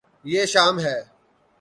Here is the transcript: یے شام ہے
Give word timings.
یے 0.25 0.41
شام 0.53 0.75
ہے 0.79 0.97